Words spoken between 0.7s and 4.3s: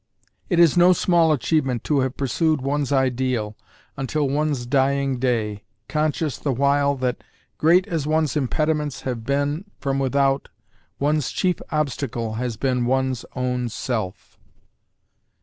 no small achievement to have pursued one's ideal until